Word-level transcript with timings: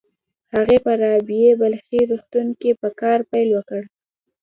هغې 0.53 0.77
په 0.85 0.91
رابعه 1.01 1.51
بلخي 1.61 2.01
روغتون 2.11 2.47
کې 2.59 2.71
په 2.81 2.87
کار 3.01 3.19
پيل 3.31 3.49
وکړ. 3.53 3.81